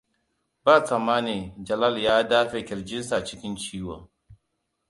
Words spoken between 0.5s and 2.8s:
Ba tsammani, Jalal ya dafe